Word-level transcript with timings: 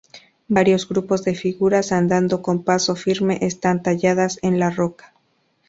Varios 0.47 0.89
grupos 0.89 1.23
de 1.23 1.35
figuras 1.35 1.91
andando 1.91 2.41
con 2.41 2.63
paso 2.63 2.95
firme 2.95 3.37
están 3.41 3.83
talladas 3.83 4.39
en 4.41 4.57
la 4.57 4.71
roca. 4.71 5.13